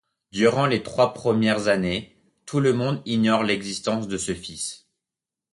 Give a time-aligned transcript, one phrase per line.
[0.31, 2.17] Durant les trois premières années,
[2.47, 4.87] tout le monde ignore l'existence de ce fils.